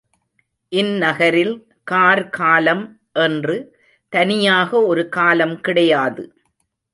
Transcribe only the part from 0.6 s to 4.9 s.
இந்நகரில் கார் காலம் என்று தனியாக